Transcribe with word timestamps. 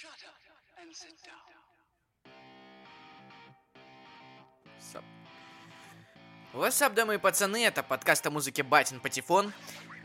Shut 0.00 0.08
up 0.24 0.82
and 0.82 0.94
sit 0.94 1.14
down. 1.26 1.44
Сап. 4.78 5.04
What's 6.54 6.80
up, 6.80 6.94
дамы 6.94 7.16
и 7.16 7.18
пацаны, 7.18 7.66
это 7.66 7.82
подкаст 7.82 8.26
о 8.26 8.30
музыке 8.30 8.62
Батин 8.62 9.00
Патефон. 9.00 9.52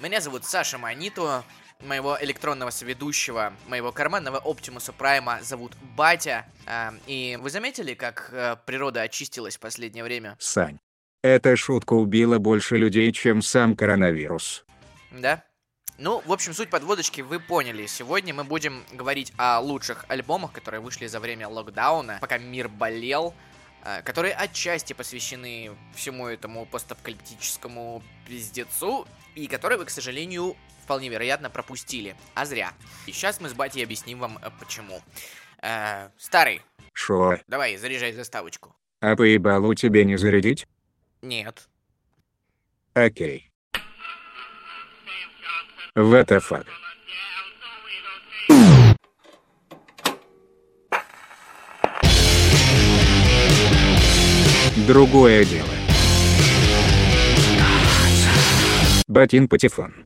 Меня 0.02 0.20
зовут 0.20 0.44
Саша 0.44 0.78
Манито, 0.78 1.46
моего 1.80 2.18
электронного 2.20 2.72
соведущего, 2.72 3.54
моего 3.68 3.94
карманного 3.94 4.38
Оптимуса 4.44 4.92
Прайма 4.92 5.40
зовут 5.42 5.78
Батя. 5.96 6.46
А, 6.66 6.94
и 7.08 7.38
вы 7.40 7.50
заметили, 7.50 7.94
как 7.94 8.32
э, 8.34 8.58
природа 8.66 9.02
очистилась 9.02 9.56
в 9.56 9.62
последнее 9.62 10.04
время? 10.04 10.36
Сань. 10.40 10.78
Эта 11.24 11.56
шутка 11.56 11.94
убила 11.94 12.38
больше 12.38 12.76
людей, 12.76 13.14
чем 13.14 13.42
сам 13.42 13.78
коронавирус. 13.78 14.66
Да? 15.12 15.46
Ну, 15.98 16.22
в 16.26 16.34
общем, 16.34 16.54
суть 16.54 16.70
подводочки 16.70 17.22
вы 17.22 17.40
поняли. 17.40 17.86
Сегодня 17.86 18.34
мы 18.34 18.44
будем 18.44 18.84
говорить 18.92 19.32
о 19.38 19.62
лучших 19.62 20.04
альбомах, 20.10 20.52
которые 20.52 20.82
вышли 20.82 21.08
за 21.08 21.22
время 21.22 21.48
локдауна, 21.48 22.18
пока 22.20 22.38
мир 22.38 22.68
болел, 22.68 23.34
э, 23.84 24.02
которые 24.02 24.34
отчасти 24.34 24.92
посвящены 24.92 25.72
всему 25.94 26.28
этому 26.28 26.66
постапокалиптическому 26.66 28.04
пиздецу, 28.28 29.08
и 29.36 29.48
которые 29.48 29.80
вы, 29.80 29.86
к 29.86 29.90
сожалению, 29.90 30.58
вполне 30.84 31.08
вероятно 31.08 31.50
пропустили. 31.50 32.18
А 32.34 32.46
зря. 32.46 32.74
И 33.06 33.14
сейчас 33.14 33.40
мы 33.40 33.48
с 33.48 33.54
Батей 33.54 33.84
объясним 33.84 34.20
вам, 34.20 34.38
э, 34.42 34.50
почему. 34.60 35.02
Э, 35.62 36.10
старый, 36.18 36.62
Шо? 36.92 37.38
давай, 37.48 37.78
заряжай 37.78 38.12
заставочку. 38.12 38.76
А 39.00 39.16
поебалу 39.16 39.74
тебе 39.76 40.04
не 40.04 40.18
зарядить? 40.18 40.68
Нет. 41.22 41.70
Окей. 42.94 43.50
Fuck? 45.96 46.66
Другое 54.86 55.46
дело. 55.46 55.70
Батин 59.08 59.48
Патефон. 59.48 60.06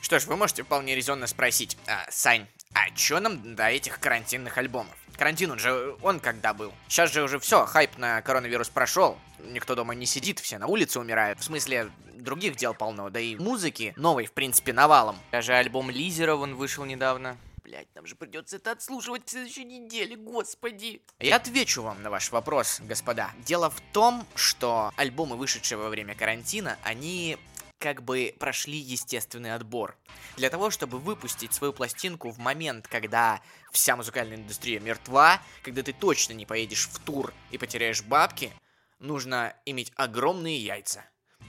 Что 0.00 0.18
ж, 0.18 0.26
вы 0.26 0.36
можете 0.36 0.64
вполне 0.64 0.96
резонно 0.96 1.28
спросить, 1.28 1.78
а, 1.86 2.04
Сань, 2.10 2.46
а 2.74 2.90
чё 2.90 3.20
нам 3.20 3.54
до 3.54 3.68
этих 3.68 4.00
карантинных 4.00 4.58
альбомов? 4.58 4.96
Карантин, 5.16 5.52
он 5.52 5.58
же, 5.60 5.94
он 6.02 6.18
когда 6.18 6.52
был? 6.52 6.72
Сейчас 6.88 7.12
же 7.12 7.22
уже 7.22 7.38
все, 7.38 7.64
хайп 7.64 7.96
на 7.98 8.20
коронавирус 8.22 8.68
прошел. 8.70 9.18
Никто 9.38 9.74
дома 9.74 9.94
не 9.94 10.06
сидит, 10.06 10.38
все 10.38 10.58
на 10.58 10.66
улице 10.66 11.00
умирают. 11.00 11.40
В 11.40 11.44
смысле, 11.44 11.90
других 12.14 12.56
дел 12.56 12.74
полно, 12.74 13.10
да 13.10 13.20
и 13.20 13.36
музыки 13.36 13.94
новой, 13.96 14.26
в 14.26 14.32
принципе, 14.32 14.72
навалом. 14.72 15.18
Даже 15.32 15.54
альбом 15.54 15.90
Лизера, 15.90 16.34
он 16.34 16.54
вышел 16.54 16.84
недавно. 16.84 17.36
Блять, 17.62 17.88
нам 17.94 18.06
же 18.06 18.16
придется 18.16 18.56
это 18.56 18.72
отслушивать 18.72 19.26
в 19.26 19.30
следующей 19.30 19.64
неделе, 19.64 20.16
господи. 20.16 21.02
Я 21.20 21.36
отвечу 21.36 21.82
вам 21.82 22.02
на 22.02 22.08
ваш 22.08 22.32
вопрос, 22.32 22.80
господа. 22.80 23.30
Дело 23.44 23.68
в 23.68 23.80
том, 23.92 24.26
что 24.34 24.90
альбомы, 24.96 25.36
вышедшие 25.36 25.76
во 25.76 25.90
время 25.90 26.14
карантина, 26.14 26.78
они 26.82 27.36
как 27.78 28.02
бы 28.02 28.34
прошли 28.38 28.78
естественный 28.78 29.54
отбор. 29.54 29.96
Для 30.36 30.50
того, 30.50 30.70
чтобы 30.70 30.98
выпустить 30.98 31.52
свою 31.52 31.72
пластинку 31.72 32.30
в 32.30 32.38
момент, 32.38 32.88
когда 32.88 33.40
вся 33.70 33.96
музыкальная 33.96 34.36
индустрия 34.36 34.80
мертва, 34.80 35.40
когда 35.62 35.82
ты 35.82 35.92
точно 35.92 36.32
не 36.32 36.46
поедешь 36.46 36.88
в 36.88 36.98
тур 37.00 37.32
и 37.50 37.58
потеряешь 37.58 38.02
бабки, 38.02 38.50
нужно 38.98 39.54
иметь 39.64 39.92
огромные 39.96 40.58
яйца. 40.58 41.04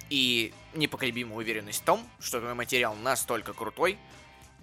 И 0.10 0.54
непоколебимую 0.74 1.38
уверенность 1.38 1.82
в 1.82 1.86
том, 1.86 2.08
что 2.20 2.40
твой 2.40 2.54
материал 2.54 2.96
настолько 2.96 3.54
крутой, 3.54 3.98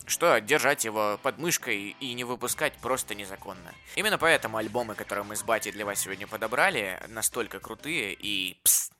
что 0.06 0.40
держать 0.40 0.84
его 0.84 1.18
под 1.22 1.38
мышкой 1.38 1.96
и 2.00 2.14
не 2.14 2.24
выпускать 2.24 2.74
просто 2.74 3.14
незаконно. 3.14 3.72
Именно 3.94 4.18
поэтому 4.18 4.56
альбомы, 4.56 4.94
которые 4.94 5.24
мы 5.24 5.36
с 5.36 5.42
Батей 5.42 5.72
для 5.72 5.84
вас 5.84 6.00
сегодня 6.00 6.26
подобрали, 6.26 7.00
настолько 7.08 7.60
крутые 7.60 8.14
и 8.14 8.58
пс, 8.62 8.90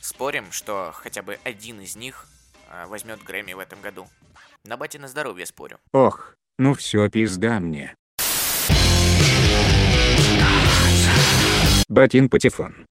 Спорим, 0.00 0.52
что 0.52 0.90
хотя 0.94 1.22
бы 1.22 1.38
один 1.44 1.80
из 1.80 1.96
них 1.96 2.26
а, 2.70 2.86
возьмет 2.86 3.22
Грэмми 3.22 3.52
в 3.52 3.58
этом 3.58 3.80
году. 3.80 4.06
На 4.64 4.76
бате 4.76 4.98
на 4.98 5.08
здоровье 5.08 5.44
спорю. 5.44 5.78
Ох, 5.92 6.34
ну 6.58 6.74
все 6.74 7.08
пизда 7.10 7.60
мне. 7.60 7.94
Батин 11.88 12.28
Патефон. 12.28 12.86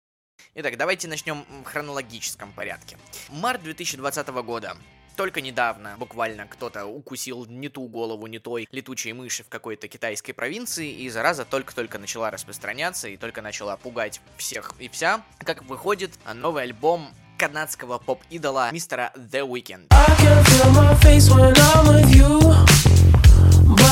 Итак, 0.59 0.75
давайте 0.75 1.07
начнем 1.07 1.45
в 1.63 1.65
хронологическом 1.65 2.51
порядке. 2.51 2.97
Март 3.29 3.61
2020 3.61 4.27
года. 4.41 4.75
Только 5.15 5.39
недавно 5.39 5.95
буквально 5.99 6.47
кто-то 6.47 6.87
укусил 6.87 7.45
не 7.45 7.69
ту 7.69 7.87
голову 7.87 8.25
не 8.25 8.39
той 8.39 8.67
летучей 8.71 9.13
мыши 9.13 9.43
в 9.43 9.49
какой-то 9.49 9.87
китайской 9.87 10.33
провинции, 10.33 10.91
и 10.91 11.07
зараза 11.09 11.45
только-только 11.45 11.99
начала 11.99 12.31
распространяться 12.31 13.07
и 13.07 13.17
только 13.17 13.43
начала 13.43 13.77
пугать 13.77 14.19
всех 14.37 14.73
и 14.79 14.89
вся. 14.89 15.23
Как 15.37 15.61
выходит 15.61 16.17
новый 16.33 16.63
альбом 16.63 17.13
канадского 17.37 17.99
поп-идола 17.99 18.71
мистера 18.71 19.13
The 19.15 19.47
Weeknd. 19.47 19.85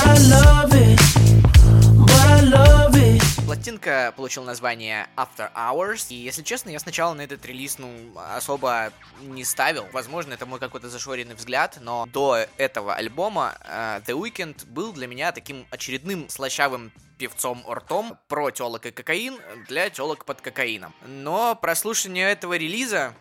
I 0.08 0.18
love 0.18 0.74
it, 0.74 1.00
but 2.08 2.24
I 2.26 2.42
love. 2.42 2.85
Пластинка 3.56 4.14
получила 4.18 4.44
название 4.44 5.08
After 5.16 5.50
Hours, 5.56 6.08
и, 6.10 6.16
если 6.16 6.44
честно, 6.44 6.72
я 6.72 6.80
сначала 6.80 7.14
на 7.14 7.22
этот 7.22 7.46
релиз, 7.46 7.80
ну, 7.80 7.90
особо 8.36 8.92
не 9.22 9.46
ставил. 9.46 9.88
Возможно, 9.94 10.34
это 10.34 10.46
мой 10.46 10.60
какой-то 10.60 10.90
зашоренный 10.90 11.36
взгляд, 11.36 11.78
но 11.80 12.06
до 12.06 12.46
этого 12.58 12.94
альбома 12.94 13.56
э, 13.62 14.02
The 14.06 14.20
Weeknd 14.20 14.68
был 14.68 14.92
для 14.92 15.08
меня 15.08 15.32
таким 15.32 15.66
очередным 15.72 16.28
слащавым 16.28 16.92
певцом-ртом 17.18 18.18
про 18.28 18.52
телок 18.52 18.88
и 18.88 18.92
кокаин 18.92 19.40
для 19.70 19.90
телок 19.90 20.26
под 20.26 20.42
кокаином. 20.42 20.94
Но 21.08 21.56
прослушивание 21.56 22.30
этого 22.30 22.58
релиза 22.58 23.16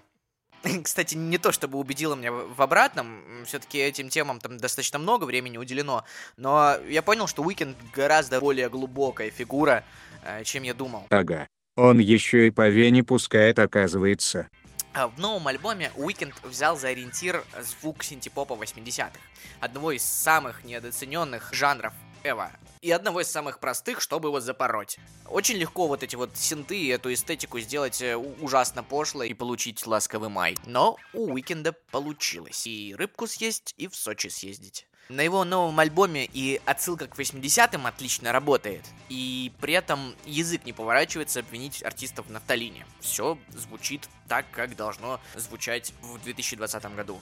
кстати, 0.82 1.14
не 1.14 1.38
то 1.38 1.52
чтобы 1.52 1.78
убедило 1.78 2.14
меня 2.14 2.32
в 2.32 2.60
обратном, 2.60 3.22
все-таки 3.46 3.78
этим 3.78 4.08
темам 4.08 4.40
там 4.40 4.58
достаточно 4.58 4.98
много 4.98 5.24
времени 5.24 5.58
уделено, 5.58 6.04
но 6.36 6.76
я 6.88 7.02
понял, 7.02 7.26
что 7.26 7.42
Уикенд 7.42 7.76
гораздо 7.92 8.40
более 8.40 8.68
глубокая 8.68 9.30
фигура, 9.30 9.84
э, 10.24 10.44
чем 10.44 10.62
я 10.62 10.74
думал. 10.74 11.06
Ага. 11.10 11.48
Он 11.76 11.98
еще 11.98 12.46
и 12.46 12.50
по 12.50 12.68
вене 12.68 13.02
пускает, 13.02 13.58
оказывается. 13.58 14.48
А 14.92 15.08
В 15.08 15.18
новом 15.18 15.48
альбоме 15.48 15.90
Уикенд 15.96 16.34
взял 16.44 16.78
за 16.78 16.88
ориентир 16.88 17.44
звук 17.60 18.04
синтепопа 18.04 18.54
80-х, 18.54 19.18
одного 19.60 19.90
из 19.90 20.04
самых 20.04 20.62
недооцененных 20.62 21.52
жанров 21.52 21.92
ever, 22.22 22.52
и 22.84 22.90
одного 22.90 23.22
из 23.22 23.30
самых 23.30 23.60
простых, 23.60 24.02
чтобы 24.02 24.28
его 24.28 24.40
запороть. 24.40 24.98
Очень 25.26 25.56
легко 25.56 25.88
вот 25.88 26.02
эти 26.02 26.16
вот 26.16 26.36
синты 26.36 26.78
и 26.78 26.88
эту 26.88 27.14
эстетику 27.14 27.58
сделать 27.58 28.02
э, 28.02 28.14
ужасно 28.14 28.82
пошло 28.82 29.22
и 29.22 29.32
получить 29.32 29.86
ласковый 29.86 30.28
май. 30.28 30.58
Но 30.66 30.98
у 31.14 31.32
Уикенда 31.32 31.72
получилось. 31.72 32.66
И 32.66 32.94
рыбку 32.94 33.26
съесть, 33.26 33.72
и 33.78 33.88
в 33.88 33.96
Сочи 33.96 34.28
съездить. 34.28 34.86
На 35.08 35.22
его 35.22 35.44
новом 35.44 35.80
альбоме 35.80 36.28
и 36.30 36.60
отсылка 36.66 37.06
к 37.06 37.18
80-м 37.18 37.86
отлично 37.86 38.32
работает. 38.32 38.84
И 39.08 39.50
при 39.62 39.72
этом 39.72 40.14
язык 40.26 40.66
не 40.66 40.74
поворачивается 40.74 41.40
обвинить 41.40 41.82
артистов 41.82 42.26
в 42.26 42.30
нафталине. 42.30 42.86
Все 43.00 43.38
звучит 43.48 44.10
так, 44.28 44.44
как 44.50 44.76
должно 44.76 45.20
звучать 45.34 45.94
в 46.02 46.22
2020 46.22 46.84
году. 46.94 47.18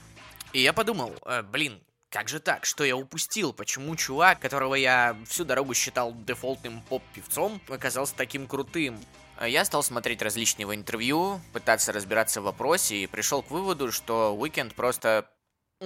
И 0.53 0.61
я 0.61 0.73
подумал, 0.73 1.15
э, 1.25 1.43
блин, 1.43 1.81
как 2.13 2.29
же 2.29 2.41
так? 2.41 2.67
Что 2.67 2.85
я 2.85 2.95
упустил? 2.95 3.55
Почему 3.55 3.97
чувак, 3.97 4.39
которого 4.39 4.75
я 4.75 5.17
всю 5.27 5.45
дорогу 5.45 5.73
считал 5.73 6.15
дефолтным 6.15 6.83
поп-певцом, 6.83 7.61
оказался 7.69 8.15
таким 8.15 8.47
крутым? 8.47 9.01
А 9.39 9.49
Я 9.49 9.65
стал 9.65 9.83
смотреть 9.83 10.21
различные 10.21 10.63
его 10.63 10.75
интервью, 10.75 11.41
пытаться 11.53 11.91
разбираться 11.91 12.43
в 12.43 12.45
вопросе 12.45 12.97
и 12.97 13.07
пришел 13.07 13.43
к 13.43 13.51
выводу, 13.51 13.91
что 13.91 14.37
Уикенд 14.37 14.75
просто 14.75 15.27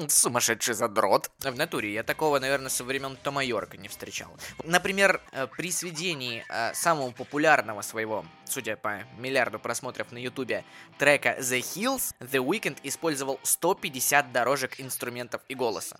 сумасшедший 0.09 0.75
задрот. 0.75 1.31
В 1.39 1.57
натуре 1.57 1.93
я 1.95 2.03
такого, 2.03 2.39
наверное, 2.39 2.71
со 2.71 2.85
времен 2.85 3.17
Тома 3.23 3.45
Йорка 3.45 3.77
не 3.77 3.89
встречал. 3.89 4.37
Например, 4.65 5.23
э, 5.33 5.47
при 5.47 5.71
сведении 5.71 6.45
э, 6.49 6.75
самого 6.75 7.13
популярного 7.13 7.83
своего, 7.83 8.27
судя 8.45 8.77
по 8.77 9.05
миллиарду 9.17 9.59
просмотров 9.59 10.13
на 10.13 10.19
ютубе, 10.19 10.65
трека 10.99 11.39
The 11.39 11.61
Hills, 11.61 12.15
The 12.21 12.45
Weeknd 12.45 12.79
использовал 12.83 13.41
150 13.43 14.33
дорожек 14.33 14.81
инструментов 14.81 15.41
и 15.49 15.55
голоса. 15.55 15.99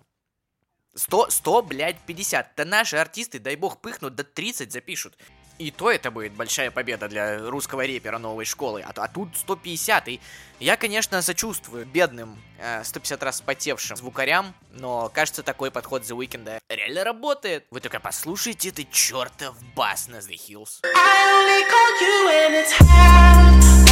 100, 0.97 1.29
100, 1.29 1.61
блядь, 1.63 1.99
50. 2.05 2.51
Да 2.55 2.65
наши 2.65 2.97
артисты, 2.97 3.39
дай 3.39 3.55
бог, 3.55 3.79
пыхнут, 3.79 4.15
до 4.15 4.23
30 4.23 4.71
запишут. 4.71 5.17
И 5.57 5.71
то 5.71 5.89
это 5.89 6.11
будет 6.11 6.33
большая 6.33 6.69
победа 6.69 7.07
для 7.07 7.39
русского 7.49 7.83
репера 7.85 8.19
новой 8.19 8.45
школы. 8.45 8.83
А, 8.85 8.91
а 8.95 9.07
тут 9.07 9.35
150. 9.35 10.07
И 10.09 10.19
я, 10.59 10.77
конечно, 10.77 11.21
сочувствую 11.21 11.85
бедным 11.85 12.39
э, 12.59 12.83
150 12.83 13.23
раз 13.23 13.37
спотевшим 13.37 13.97
звукарям, 13.97 14.53
но 14.71 15.09
кажется, 15.09 15.41
такой 15.41 15.71
подход 15.71 16.03
The 16.03 16.15
Weeknd 16.15 16.59
реально 16.69 17.03
работает. 17.03 17.65
Вы 17.71 17.79
только 17.79 17.99
послушайте 17.99 18.71
ты 18.71 18.87
чертов 18.91 19.55
бас 19.75 20.07
на 20.07 20.17
The 20.17 20.35
Hills. 20.35 20.81
I 20.83 21.25
only 21.33 21.63
call 21.71 21.91
you 22.01 22.25
when 22.27 22.53
it's 22.53 22.73
half-past, 22.79 23.86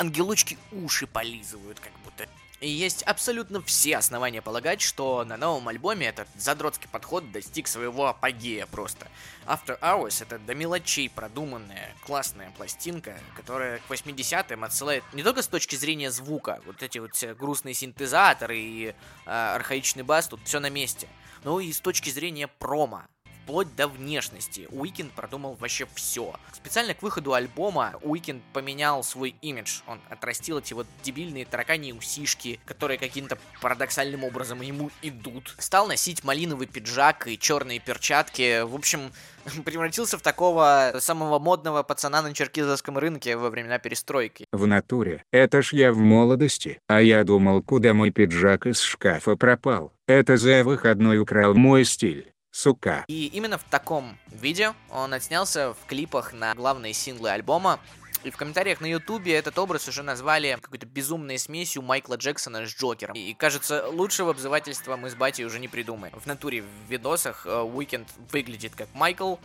ангелочки 0.00 0.58
уши 0.72 1.06
полизывают, 1.06 1.78
как 1.78 1.92
будто. 2.04 2.26
И 2.60 2.68
есть 2.68 3.02
абсолютно 3.04 3.62
все 3.62 3.96
основания 3.96 4.42
полагать, 4.42 4.82
что 4.82 5.24
на 5.24 5.38
новом 5.38 5.68
альбоме 5.68 6.08
этот 6.08 6.28
задротский 6.36 6.88
подход 6.90 7.32
достиг 7.32 7.66
своего 7.66 8.06
апогея 8.06 8.66
просто. 8.66 9.08
After 9.46 9.80
Hours— 9.80 10.18
это 10.22 10.38
до 10.38 10.54
мелочей 10.54 11.08
продуманная, 11.08 11.94
классная 12.04 12.50
пластинка, 12.50 13.18
которая 13.34 13.78
к 13.78 13.90
80-м 13.90 14.62
отсылает 14.62 15.04
не 15.14 15.22
только 15.22 15.40
с 15.40 15.48
точки 15.48 15.76
зрения 15.76 16.10
звука, 16.10 16.60
вот 16.66 16.82
эти 16.82 16.98
вот 16.98 17.12
грустные 17.38 17.72
синтезаторы 17.72 18.58
и 18.58 18.88
э, 18.88 18.94
архаичный 19.24 20.02
бас, 20.02 20.28
тут 20.28 20.40
все 20.44 20.60
на 20.60 20.68
месте, 20.68 21.08
но 21.44 21.60
и 21.60 21.72
с 21.72 21.80
точки 21.80 22.10
зрения 22.10 22.46
промо 22.46 23.04
вплоть 23.50 23.74
до 23.74 23.88
внешности. 23.88 24.68
Уикенд 24.70 25.10
продумал 25.10 25.56
вообще 25.58 25.84
все. 25.94 26.36
Специально 26.52 26.94
к 26.94 27.02
выходу 27.02 27.34
альбома 27.34 27.94
Уикенд 28.02 28.44
поменял 28.52 29.02
свой 29.02 29.34
имидж. 29.42 29.80
Он 29.88 29.98
отрастил 30.08 30.58
эти 30.58 30.72
вот 30.72 30.86
дебильные 31.02 31.44
тараканьи 31.44 31.92
усишки, 31.92 32.60
которые 32.64 32.96
каким-то 32.96 33.38
парадоксальным 33.60 34.22
образом 34.22 34.60
ему 34.60 34.92
идут. 35.02 35.56
Стал 35.58 35.88
носить 35.88 36.22
малиновый 36.22 36.68
пиджак 36.68 37.26
и 37.26 37.36
черные 37.36 37.80
перчатки. 37.80 38.62
В 38.62 38.76
общем, 38.76 39.10
превратился 39.64 40.16
в 40.16 40.22
такого 40.22 40.92
самого 41.00 41.40
модного 41.40 41.82
пацана 41.82 42.22
на 42.22 42.32
черкизовском 42.32 42.98
рынке 42.98 43.36
во 43.36 43.50
времена 43.50 43.80
перестройки. 43.80 44.44
В 44.52 44.64
натуре. 44.68 45.24
Это 45.32 45.60
ж 45.60 45.72
я 45.72 45.92
в 45.92 45.98
молодости. 45.98 46.78
А 46.86 47.02
я 47.02 47.24
думал, 47.24 47.64
куда 47.64 47.94
мой 47.94 48.12
пиджак 48.12 48.66
из 48.66 48.80
шкафа 48.80 49.34
пропал. 49.34 49.92
Это 50.06 50.36
за 50.36 50.62
выходной 50.62 51.18
украл 51.18 51.54
мой 51.54 51.84
стиль. 51.84 52.32
Сука. 52.50 53.04
И 53.08 53.26
именно 53.26 53.58
в 53.58 53.64
таком 53.64 54.18
видео 54.28 54.74
он 54.90 55.14
отснялся 55.14 55.74
в 55.74 55.86
клипах 55.86 56.32
на 56.32 56.54
главные 56.54 56.92
синглы 56.92 57.30
альбома. 57.30 57.80
И 58.22 58.30
в 58.30 58.36
комментариях 58.36 58.82
на 58.82 58.86
ютубе 58.86 59.34
этот 59.34 59.58
образ 59.58 59.88
уже 59.88 60.02
назвали 60.02 60.58
какой-то 60.60 60.84
безумной 60.84 61.38
смесью 61.38 61.80
Майкла 61.80 62.16
Джексона 62.16 62.66
с 62.66 62.68
Джокером. 62.68 63.14
И 63.14 63.32
кажется, 63.32 63.88
лучшего 63.88 64.32
обзывательства 64.32 64.96
мы 64.96 65.08
с 65.08 65.14
Батей 65.14 65.46
уже 65.46 65.58
не 65.58 65.68
придумаем. 65.68 66.12
В 66.20 66.26
натуре 66.26 66.62
в 66.62 66.90
видосах 66.90 67.46
Уикенд 67.46 68.08
выглядит 68.30 68.74
как 68.74 68.88
Майкл, 68.92 69.36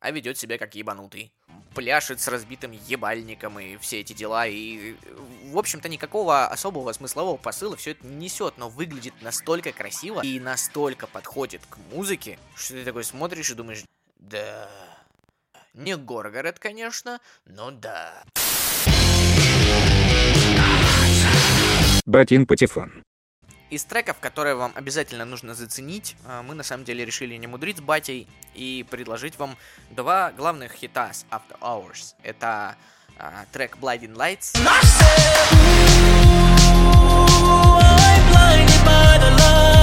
а 0.00 0.10
ведет 0.10 0.38
себя 0.38 0.58
как 0.58 0.74
ебанутый. 0.74 1.32
Пляшет 1.74 2.20
с 2.20 2.28
разбитым 2.28 2.72
ебальником 2.72 3.58
и 3.58 3.76
все 3.76 4.00
эти 4.00 4.12
дела. 4.12 4.46
И, 4.46 4.96
в 5.44 5.58
общем-то, 5.58 5.88
никакого 5.88 6.46
особого 6.46 6.92
смыслового 6.92 7.36
посыла 7.36 7.76
все 7.76 7.92
это 7.92 8.06
не 8.06 8.16
несет, 8.16 8.58
но 8.58 8.68
выглядит 8.68 9.14
настолько 9.22 9.72
красиво 9.72 10.20
и 10.22 10.40
настолько 10.40 11.06
подходит 11.06 11.62
к 11.68 11.78
музыке, 11.92 12.38
что 12.56 12.74
ты 12.74 12.84
такой 12.84 13.04
смотришь 13.04 13.50
и 13.50 13.54
думаешь, 13.54 13.84
да... 14.18 14.68
Не 15.74 15.96
Горгород, 15.96 16.58
конечно, 16.58 17.20
но 17.44 17.70
да. 17.70 18.24
Батин 22.04 22.46
Патефон. 22.46 23.04
Из 23.70 23.84
треков, 23.84 24.18
которые 24.18 24.54
вам 24.54 24.72
обязательно 24.74 25.26
нужно 25.26 25.54
заценить, 25.54 26.16
а, 26.24 26.42
мы 26.42 26.54
на 26.54 26.62
самом 26.62 26.84
деле 26.84 27.04
решили 27.04 27.34
не 27.36 27.46
мудрить 27.46 27.76
с 27.78 27.80
батей 27.80 28.26
и 28.54 28.86
предложить 28.90 29.38
вам 29.38 29.58
два 29.90 30.32
главных 30.32 30.72
хита 30.72 31.12
с 31.12 31.26
After 31.30 31.58
Hours. 31.60 32.14
Это 32.22 32.76
а, 33.18 33.44
трек 33.52 33.76
Blinding 33.76 34.14
Lights 34.14 34.56
I'm 38.70 38.84
blinded 38.84 39.77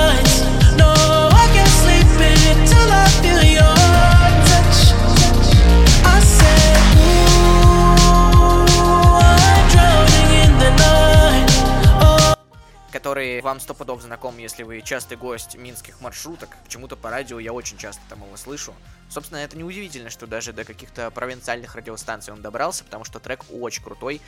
который 13.06 13.40
вам 13.42 13.60
сто 13.60 13.76
пудов 13.76 14.02
знаком, 14.02 14.40
если 14.40 14.64
вы 14.64 14.82
частый 14.82 15.16
гость 15.16 15.56
минских 15.58 16.02
маршруток. 16.02 16.58
Почему-то 16.64 16.96
по 16.96 17.12
радио 17.12 17.38
я 17.38 17.54
очень 17.54 17.78
часто 17.78 18.02
там 18.10 18.24
его 18.24 18.36
слышу. 18.36 18.74
Собственно, 19.10 19.38
это 19.38 19.56
неудивительно, 19.56 20.10
что 20.10 20.26
даже 20.26 20.54
до 20.54 20.64
каких-то 20.64 21.12
провинциальных 21.12 21.76
радиостанций 21.76 22.34
он 22.34 22.42
добрался, 22.42 22.84
потому 22.84 23.06
что 23.06 23.20
трек 23.20 23.46
очень 23.52 23.84
крутой. 23.84 24.22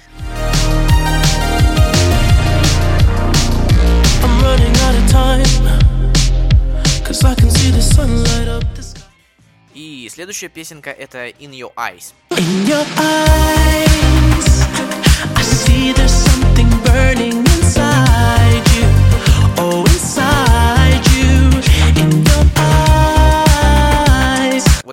The 4.21 4.27
the. 7.95 9.01
И 9.73 10.07
следующая 10.13 10.49
песенка 10.49 10.91
это 10.91 11.29
In 11.29 11.49
Your 11.51 11.73
Eyes. 11.75 12.13
In 12.29 12.67
your 12.67 12.85
eyes, 12.99 14.67
I 15.35 15.41
see 15.41 15.93
there's 15.93 16.16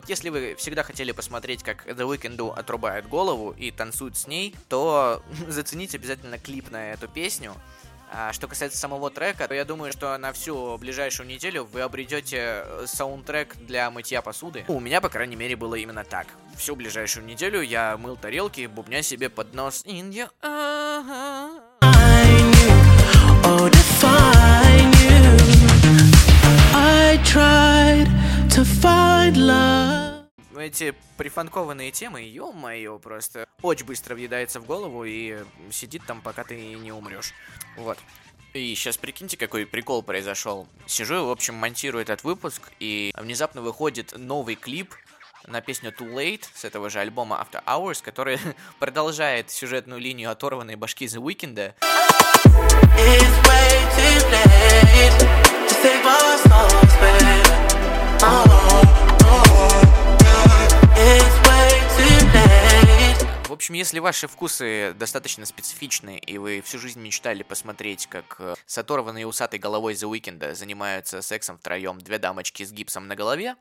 Вот 0.04 0.10
если 0.10 0.28
вы 0.28 0.54
всегда 0.58 0.82
хотели 0.82 1.12
посмотреть, 1.12 1.62
как 1.62 1.86
The 1.86 2.06
Weeknd 2.06 2.54
отрубает 2.54 3.08
голову 3.08 3.52
и 3.56 3.70
танцует 3.70 4.18
с 4.18 4.26
ней, 4.26 4.54
то 4.68 5.22
зацените 5.48 5.96
обязательно 5.96 6.38
клип 6.38 6.70
на 6.70 6.92
эту 6.92 7.08
песню. 7.08 7.54
А 8.12 8.34
что 8.34 8.46
касается 8.46 8.76
самого 8.76 9.10
трека, 9.10 9.48
то 9.48 9.54
я 9.54 9.64
думаю, 9.64 9.92
что 9.92 10.18
на 10.18 10.34
всю 10.34 10.76
ближайшую 10.76 11.26
неделю 11.26 11.66
вы 11.72 11.80
обретете 11.80 12.36
э, 12.36 12.84
саундтрек 12.86 13.56
для 13.56 13.90
мытья 13.90 14.20
посуды. 14.20 14.66
У 14.68 14.78
меня, 14.78 15.00
по 15.00 15.08
крайней 15.08 15.36
мере, 15.36 15.56
было 15.56 15.74
именно 15.74 16.04
так. 16.04 16.26
Всю 16.54 16.76
ближайшую 16.76 17.24
неделю 17.24 17.62
я 17.62 17.96
мыл 17.96 18.18
тарелки, 18.18 18.66
бубня 18.66 19.00
себе 19.00 19.30
под 19.30 19.54
нос 19.54 19.86
In 19.86 20.12
your 20.12 20.28
to 28.64 28.70
find 28.80 29.36
love. 29.36 30.24
Эти 30.56 30.94
прифанкованные 31.16 31.90
темы, 31.90 32.22
ё-моё, 32.22 32.98
просто 32.98 33.46
очень 33.60 33.84
быстро 33.84 34.14
въедается 34.14 34.60
в 34.60 34.66
голову 34.66 35.04
и 35.04 35.38
сидит 35.70 36.02
там, 36.06 36.22
пока 36.22 36.44
ты 36.44 36.74
не 36.76 36.92
умрешь. 36.92 37.32
Вот. 37.76 37.98
И 38.52 38.74
сейчас 38.76 38.96
прикиньте, 38.96 39.36
какой 39.36 39.66
прикол 39.66 40.02
произошел. 40.02 40.68
Сижу, 40.86 41.16
и, 41.16 41.26
в 41.26 41.30
общем, 41.30 41.56
монтирую 41.56 42.02
этот 42.02 42.22
выпуск, 42.22 42.70
и 42.78 43.12
внезапно 43.18 43.62
выходит 43.62 44.14
новый 44.16 44.54
клип 44.54 44.94
на 45.48 45.60
песню 45.60 45.90
Too 45.90 46.14
Late 46.14 46.44
с 46.54 46.64
этого 46.64 46.88
же 46.88 47.00
альбома 47.00 47.44
After 47.44 47.62
Hours, 47.64 48.02
который 48.02 48.38
продолжает 48.78 49.50
сюжетную 49.50 50.00
линию 50.00 50.30
оторванной 50.30 50.76
башки 50.76 51.06
The 51.06 51.20
Weeknd. 51.20 51.74
В 63.54 63.56
общем, 63.56 63.74
если 63.74 64.00
ваши 64.00 64.26
вкусы 64.26 64.94
достаточно 64.98 65.46
специфичны, 65.46 66.18
и 66.18 66.38
вы 66.38 66.60
всю 66.60 66.80
жизнь 66.80 67.00
мечтали 67.00 67.44
посмотреть, 67.44 68.08
как 68.08 68.34
э, 68.40 68.56
с 68.66 68.78
оторванной 68.78 69.22
усатой 69.26 69.60
головой 69.60 69.94
The 69.94 70.10
Weeknd 70.10 70.56
занимаются 70.56 71.22
сексом 71.22 71.58
втроем 71.58 72.00
две 72.00 72.18
дамочки 72.18 72.64
с 72.64 72.72
гипсом 72.72 73.06
на 73.06 73.14
голове, 73.14 73.54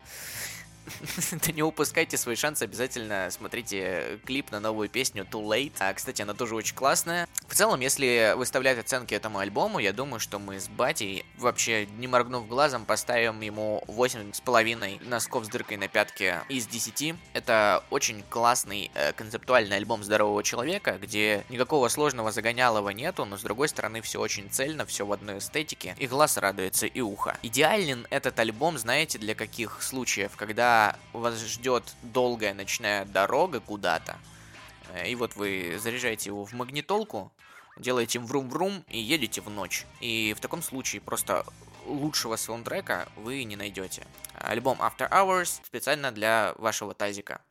то 1.42 1.52
не 1.52 1.63
упускайте 1.63 2.18
свой 2.18 2.36
шанс, 2.36 2.62
обязательно 2.62 3.30
смотрите 3.32 4.20
клип 4.25 4.52
на 4.52 4.60
новую 4.60 4.90
песню 4.90 5.25
Too 5.30 5.44
Late. 5.44 5.74
А, 5.80 5.94
кстати, 5.94 6.22
она 6.22 6.34
тоже 6.34 6.56
очень 6.56 6.75
классная. 6.75 7.28
В 7.48 7.56
целом, 7.56 7.80
если 7.80 8.34
выставлять 8.36 8.78
оценки 8.78 9.13
этому 9.13 9.40
альбому, 9.40 9.80
я 9.80 9.94
думаю, 9.94 10.20
что 10.20 10.40
мы 10.40 10.60
с 10.60 10.68
Батей, 10.68 11.25
вообще 11.38 11.86
не 11.98 12.08
моргнув 12.08 12.48
глазом, 12.48 12.86
поставим 12.86 13.42
ему 13.42 13.84
8,5 13.88 15.08
носков 15.08 15.46
с 15.46 15.50
дыркой 15.50 15.78
на 15.78 15.88
пятке 15.88 16.42
из 16.50 16.68
10. 16.68 17.16
Это 17.34 17.84
очень 17.90 18.24
классный 18.30 18.92
э, 18.94 19.13
концептуальный 19.13 19.78
альбом 19.78 20.04
здорового 20.04 20.44
человека, 20.44 20.98
где 21.02 21.46
никакого 21.50 21.88
сложного 21.88 22.32
загонялого 22.32 22.90
нету, 22.90 23.25
но 23.25 23.38
с 23.38 23.42
другой 23.42 23.70
стороны 23.70 24.02
все 24.02 24.20
очень 24.20 24.50
цельно, 24.50 24.86
все 24.86 25.06
в 25.06 25.12
одной 25.12 25.38
эстетике, 25.40 25.96
и 25.98 26.08
глаз 26.08 26.38
радуется, 26.38 26.86
и 26.88 27.02
ухо. 27.02 27.38
Идеален 27.44 28.08
этот 28.10 28.40
альбом, 28.40 28.78
знаете, 28.78 29.18
для 29.18 29.36
каких 29.36 29.82
случаев, 29.82 30.32
когда 30.36 30.73
вас 31.13 31.39
ждет 31.39 31.84
долгая 32.01 32.53
ночная 32.53 33.06
дорога 33.06 33.60
куда-то, 33.60 34.18
э, 34.89 35.10
и 35.10 35.15
вот 35.15 35.36
вы 35.36 35.80
заряжаете 35.82 36.30
его 36.30 36.46
в 36.46 36.53
магнитолку, 36.53 37.32
делаете 37.77 38.20
врум-врум 38.20 38.84
и 38.89 39.00
едете 39.00 39.42
в 39.42 39.50
ночь. 39.50 39.86
И 40.01 40.34
в 40.38 40.39
таком 40.39 40.62
случае 40.62 41.01
просто 41.01 41.46
лучшего 41.86 42.36
саундтрека 42.36 43.08
вы 43.15 43.44
не 43.44 43.56
найдете. 43.56 44.06
Альбом 44.36 44.80
After 44.82 45.10
Hours 45.10 45.62
специально 45.63 46.12
для 46.12 46.53
вашего 46.58 46.94
тазика. 46.94 47.42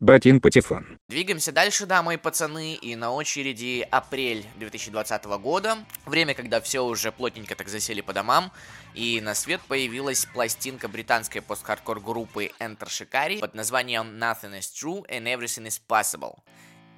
Батин 0.00 0.40
Патефон. 0.40 0.98
Двигаемся 1.08 1.52
дальше, 1.52 1.86
дамы 1.86 2.14
и 2.14 2.16
пацаны, 2.16 2.74
и 2.74 2.96
на 2.96 3.12
очереди 3.12 3.86
апрель 3.90 4.44
2020 4.56 5.24
года. 5.40 5.78
Время, 6.04 6.34
когда 6.34 6.60
все 6.60 6.84
уже 6.84 7.12
плотненько 7.12 7.54
так 7.54 7.68
засели 7.68 8.02
по 8.02 8.12
домам, 8.12 8.52
и 8.94 9.20
на 9.22 9.34
свет 9.34 9.60
появилась 9.66 10.26
пластинка 10.26 10.88
британской 10.88 11.40
пост-хардкор 11.40 12.00
группы 12.00 12.50
Enter 12.60 12.88
Shikari 12.88 13.38
под 13.38 13.54
названием 13.54 14.18
Nothing 14.18 14.58
is 14.58 14.70
True 14.72 15.06
and 15.08 15.24
Everything 15.24 15.66
is 15.66 15.80
Possible. 15.88 16.38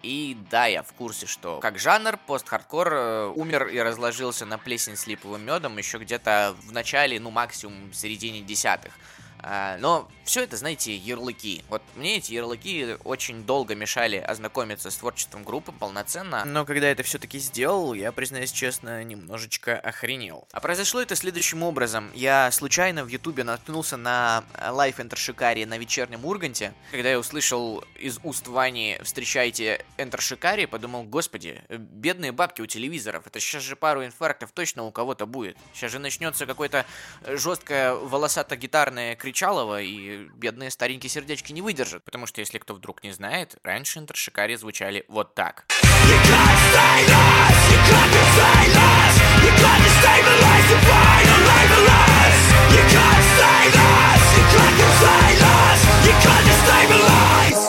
И 0.02 0.36
да, 0.50 0.66
я 0.66 0.82
в 0.82 0.92
курсе, 0.92 1.26
что 1.26 1.58
как 1.60 1.78
жанр 1.78 2.18
пост-хардкор 2.26 2.92
э, 2.92 3.26
умер 3.34 3.66
и 3.66 3.78
разложился 3.78 4.46
на 4.46 4.58
плесень 4.58 4.96
с 4.96 5.06
липовым 5.06 5.44
медом 5.44 5.76
еще 5.76 5.98
где-то 5.98 6.56
в 6.62 6.72
начале, 6.72 7.18
ну 7.18 7.30
максимум 7.30 7.90
в 7.90 7.94
середине 7.94 8.40
десятых. 8.42 8.92
А, 9.40 9.76
но 9.78 10.08
все 10.24 10.42
это, 10.42 10.56
знаете, 10.56 10.94
ярлыки. 10.96 11.64
Вот 11.68 11.82
мне 11.96 12.16
эти 12.18 12.32
ярлыки 12.32 12.96
очень 13.04 13.44
долго 13.44 13.74
мешали 13.74 14.16
ознакомиться 14.16 14.90
с 14.90 14.96
творчеством 14.96 15.44
группы 15.44 15.72
полноценно, 15.72 16.44
но 16.44 16.64
когда 16.64 16.88
это 16.88 17.02
все-таки 17.02 17.38
сделал, 17.38 17.94
я, 17.94 18.12
признаюсь 18.12 18.52
честно, 18.52 19.02
немножечко 19.04 19.78
охренел. 19.78 20.46
А 20.52 20.60
произошло 20.60 21.00
это 21.00 21.16
следующим 21.16 21.62
образом. 21.62 22.10
Я 22.14 22.50
случайно 22.50 23.04
в 23.04 23.08
ютубе 23.08 23.44
наткнулся 23.44 23.96
на 23.96 24.44
Life 24.54 24.96
Enter 24.96 25.14
Shikari 25.14 25.66
на 25.66 25.78
вечернем 25.78 26.24
Урганте. 26.24 26.74
Когда 26.90 27.10
я 27.10 27.18
услышал 27.18 27.84
из 27.96 28.18
уст 28.22 28.48
Вани 28.48 28.98
«Встречайте 29.02 29.84
Enter 29.96 30.18
Shikari», 30.18 30.66
подумал, 30.66 31.04
господи, 31.04 31.62
бедные 31.68 32.32
бабки 32.32 32.60
у 32.60 32.66
телевизоров, 32.66 33.26
это 33.26 33.40
сейчас 33.40 33.62
же 33.62 33.76
пару 33.76 34.04
инфарктов 34.04 34.52
точно 34.52 34.84
у 34.84 34.90
кого-то 34.90 35.26
будет. 35.26 35.56
Сейчас 35.72 35.92
же 35.92 35.98
начнется 35.98 36.46
какое-то 36.46 36.84
жесткое 37.26 37.94
волосато-гитарное 37.94 39.16
кричалово, 39.28 39.82
и 39.82 40.26
бедные 40.36 40.70
старенькие 40.70 41.10
сердечки 41.10 41.52
не 41.52 41.60
выдержат. 41.60 42.02
Потому 42.02 42.26
что, 42.26 42.40
если 42.40 42.56
кто 42.56 42.72
вдруг 42.72 43.04
не 43.04 43.12
знает, 43.12 43.56
раньше 43.62 43.98
интершикари 43.98 44.56
звучали 44.56 45.04
вот 45.08 45.34
так. 45.34 45.66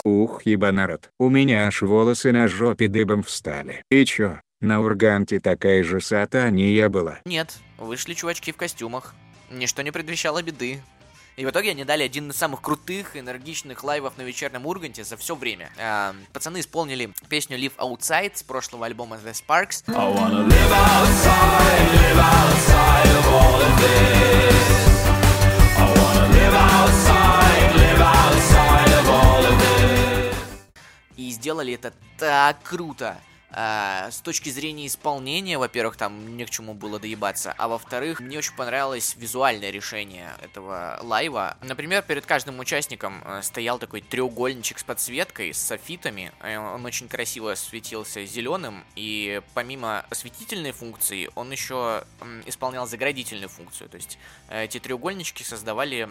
Ух, 0.06 0.42
еба 0.46 0.72
народ, 0.72 1.10
у 1.20 1.30
меня 1.30 1.68
аж 1.68 1.82
волосы 1.82 2.32
на 2.32 2.48
жопе 2.48 2.88
дыбом 2.88 3.22
встали. 3.22 3.84
И 3.92 4.06
чё, 4.06 4.39
на 4.62 4.80
Урганте 4.80 5.42
такая 5.42 5.84
же 5.84 6.00
сатания 6.00 6.88
была? 6.88 7.20
Нет, 7.25 7.58
вышли 7.78 8.13
чувачки 8.13 8.54
в 8.54 8.56
костюмах. 8.56 9.13
Ничто 9.51 9.82
не 9.82 9.92
предвещало 9.92 10.42
беды. 10.42 10.80
И 11.39 11.46
в 11.46 11.51
итоге 11.51 11.72
они 11.72 11.86
дали 11.86 12.03
один 12.03 12.29
из 12.31 12.36
самых 12.36 12.62
крутых, 12.62 13.15
энергичных 13.15 13.86
лайвов 13.86 14.17
на 14.17 14.24
вечернем 14.24 14.65
Урганте 14.65 15.05
за 15.05 15.15
все 15.15 15.36
время. 15.36 15.72
Э, 15.77 16.12
пацаны 16.34 16.60
исполнили 16.60 17.13
песню 17.29 17.58
Live 17.58 17.77
Outside 17.77 18.36
с 18.36 18.43
прошлого 18.43 18.88
альбома 18.88 19.15
The 19.15 19.31
Sparks. 19.31 19.86
I 19.88 20.13
wanna 20.13 20.46
live 20.46 20.74
outside, 20.74 21.93
live 21.93 22.19
outside 22.19 23.12
of 23.19 23.25
all 23.29 23.62
of 23.62 23.79
this. 23.79 24.53
I 25.77 25.86
wanna 25.96 26.27
live 26.27 26.53
outside, 26.53 27.74
live 27.74 28.01
outside 28.01 28.91
of 29.00 29.10
all 29.10 29.46
of 29.46 29.58
this. 29.62 30.36
И 31.15 31.31
сделали 31.31 31.74
это 31.74 31.93
так 32.17 32.62
круто. 32.63 33.17
А, 33.51 34.12
с 34.12 34.22
точки 34.22 34.50
зрения 34.50 34.86
исполнения, 34.88 35.58
во-первых, 35.58 35.98
там 35.98 36.38
не 36.38 36.46
к 36.46 36.50
чему 36.50 36.74
было 36.74 37.00
доебаться, 37.00 37.53
а 37.58 37.68
во-вторых, 37.68 38.20
мне 38.20 38.38
очень 38.38 38.56
понравилось 38.56 39.15
визуальное 39.18 39.72
решение 39.72 40.34
этого 40.41 41.00
лайва. 41.01 41.58
Например, 41.62 42.03
перед 42.03 42.25
каждым 42.25 42.60
участником 42.60 43.24
э, 43.25 43.41
стоял 43.41 43.79
такой 43.79 44.01
треугольничек 44.01 44.79
с 44.79 44.84
подсветкой, 44.84 45.53
с 45.53 45.58
софитами. 45.58 46.32
Э, 46.41 46.58
Он 46.58 46.86
очень 46.86 47.08
красиво 47.08 47.56
светился 47.56 48.24
зеленым, 48.25 48.84
и 48.96 49.41
помимо 49.56 50.06
осветительной 50.10 50.72
функции, 50.72 51.29
он 51.36 51.51
еще 51.51 52.03
исполнял 52.46 52.86
заградительную 52.88 53.50
функцию. 53.50 53.89
То 53.89 53.96
есть 53.96 54.20
эти 54.50 54.79
треугольнички 54.79 55.44
создавали 55.44 56.10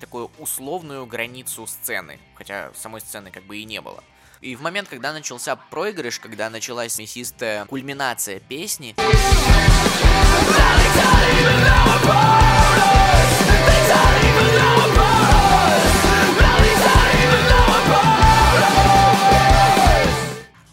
такую 0.00 0.30
условную 0.38 1.06
границу 1.06 1.66
сцены, 1.66 2.18
хотя 2.34 2.72
самой 2.74 3.00
сцены 3.00 3.30
как 3.30 3.44
бы 3.44 3.58
и 3.58 3.64
не 3.64 3.80
было. 3.80 4.02
И 4.44 4.56
в 4.56 4.60
момент, 4.60 4.90
когда 4.90 5.14
начался 5.14 5.56
проигрыш, 5.56 6.20
когда 6.20 6.50
началась 6.50 6.98
мясистая 6.98 7.64
кульминация 7.64 8.40
песни, 8.40 8.94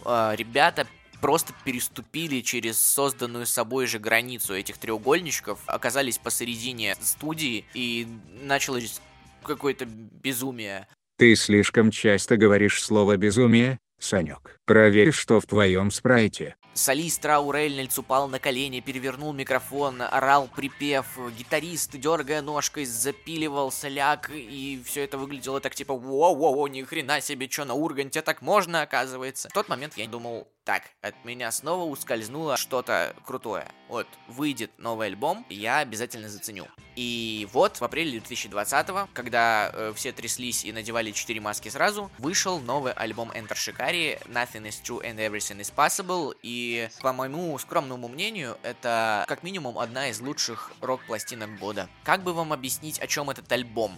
а, 0.03 0.35
ребята 0.35 0.85
просто 1.21 1.53
переступили 1.63 2.41
через 2.41 2.77
созданную 2.81 3.45
собой 3.45 3.87
же 3.87 3.99
границу 3.99 4.53
этих 4.53 4.79
треугольничков, 4.79 5.59
оказались 5.65 6.17
посередине 6.17 6.97
студии 6.99 7.63
и 7.73 8.05
началось 8.41 8.99
какое-то 9.43 9.85
безумие. 9.85 10.89
Ты 11.21 11.35
слишком 11.35 11.91
часто 11.91 12.35
говоришь 12.35 12.81
слово 12.81 13.15
«безумие», 13.15 13.77
Санек. 13.99 14.57
Проверь, 14.65 15.11
что 15.11 15.39
в 15.39 15.45
твоем 15.45 15.91
спрайте. 15.91 16.55
Солист 16.73 17.23
Рау 17.23 17.51
Рейнольдс 17.51 17.99
упал 17.99 18.27
на 18.27 18.39
колени, 18.39 18.79
перевернул 18.79 19.31
микрофон, 19.31 20.01
орал 20.01 20.49
припев, 20.55 21.05
гитарист, 21.37 21.95
дергая 21.95 22.41
ножкой, 22.41 22.85
запиливал 22.85 23.71
соляк, 23.71 24.31
и 24.33 24.81
все 24.83 25.03
это 25.03 25.19
выглядело 25.19 25.59
так 25.59 25.75
типа 25.75 25.91
«Воу-воу-воу, 25.91 26.67
ни 26.69 26.81
хрена 26.81 27.21
себе, 27.21 27.47
что 27.47 27.65
на 27.65 27.75
Урганте 27.75 28.23
так 28.23 28.41
можно, 28.41 28.81
оказывается». 28.81 29.49
В 29.49 29.53
тот 29.53 29.69
момент 29.69 29.93
я 29.97 30.07
думал, 30.07 30.47
так, 30.63 30.83
от 31.01 31.15
меня 31.25 31.51
снова 31.51 31.89
ускользнуло 31.89 32.57
что-то 32.57 33.15
крутое. 33.25 33.67
Вот, 33.87 34.07
выйдет 34.27 34.71
новый 34.77 35.07
альбом, 35.07 35.45
я 35.49 35.79
обязательно 35.79 36.29
заценю. 36.29 36.67
И 36.95 37.47
вот, 37.51 37.79
в 37.79 37.83
апреле 37.83 38.11
2020 38.11 38.87
когда 39.13 39.71
э, 39.73 39.93
все 39.95 40.11
тряслись 40.11 40.65
и 40.65 40.71
надевали 40.71 41.11
4 41.11 41.39
маски 41.39 41.69
сразу, 41.69 42.11
вышел 42.17 42.59
новый 42.59 42.93
альбом 42.93 43.31
Enter 43.31 43.55
Shikari, 43.55 44.21
Nothing 44.27 44.67
is 44.67 44.81
True 44.83 45.01
and 45.01 45.17
Everything 45.17 45.59
is 45.59 45.73
Possible, 45.73 46.35
и, 46.41 46.89
по 47.01 47.13
моему 47.13 47.57
скромному 47.57 48.07
мнению, 48.07 48.57
это 48.63 49.25
как 49.27 49.43
минимум 49.43 49.79
одна 49.79 50.09
из 50.09 50.19
лучших 50.19 50.71
рок-пластинок 50.81 51.57
года. 51.59 51.89
Как 52.03 52.23
бы 52.23 52.33
вам 52.33 52.53
объяснить, 52.53 52.99
о 52.99 53.07
чем 53.07 53.29
этот 53.29 53.51
альбом? 53.51 53.97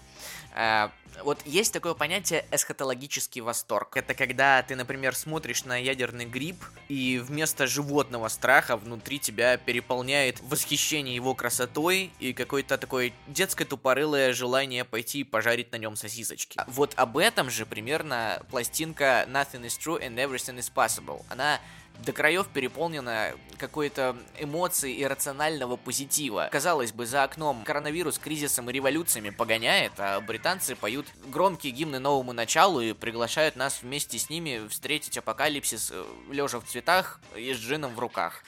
Э, 0.56 0.90
вот 1.24 1.40
есть 1.46 1.74
такое 1.74 1.94
понятие 1.94 2.46
эсхатологический 2.52 3.42
восторг. 3.42 3.98
Это 3.98 4.14
когда 4.14 4.62
ты, 4.64 4.76
например, 4.76 5.16
смотришь 5.16 5.66
на 5.66 5.78
ядерный 5.78 6.26
гриб, 6.26 6.53
и 6.90 7.18
вместо 7.18 7.66
животного 7.68 8.28
страха 8.28 8.78
внутри 8.78 9.20
тебя 9.20 9.58
переполняет 9.58 10.40
восхищение 10.42 11.16
его 11.16 11.34
красотой 11.34 12.12
и 12.20 12.34
какое-то 12.34 12.78
такое 12.78 13.14
детское 13.28 13.66
тупорылое 13.66 14.34
желание 14.34 14.84
пойти 14.84 15.22
и 15.22 15.24
пожарить 15.24 15.72
на 15.72 15.78
нем 15.78 15.96
сосисочки. 15.96 16.60
Вот 16.68 16.94
об 16.96 17.18
этом 17.18 17.50
же 17.50 17.66
примерно 17.66 18.42
пластинка 18.50 19.26
Nothing 19.30 19.64
is 19.66 19.80
True 19.80 20.00
and 20.00 20.16
Everything 20.16 20.58
is 20.58 20.72
Possible. 20.74 21.24
Она 21.30 21.60
до 22.00 22.12
краев 22.12 22.48
переполнена 22.48 23.34
какой-то 23.58 24.18
эмоцией 24.40 25.02
иррационального 25.02 25.78
позитива. 25.78 26.50
Казалось 26.52 26.92
бы, 26.92 27.06
за 27.06 27.24
окном 27.24 27.64
коронавирус 27.64 28.18
кризисом 28.18 28.70
и 28.70 28.74
революциями 28.74 29.30
погоняет, 29.30 29.94
а 29.98 30.20
британцы 30.20 30.76
поют 30.76 31.08
громкие 31.28 31.72
гимны 31.72 32.00
новому 32.00 32.34
началу 32.34 32.82
и 32.82 32.94
приглашают 32.94 33.56
нас 33.56 33.82
вместе 33.82 34.20
с 34.20 34.30
ними 34.30 34.68
встретить 34.68 35.18
апокалипсис 35.18 35.92
э, 35.94 36.04
лежа 36.32 36.60
в 36.60 36.66
цветах 36.66 37.22
и 37.36 37.54
с 37.54 37.58
джином 37.58 37.96
в 37.96 38.00
руках. 38.00 38.44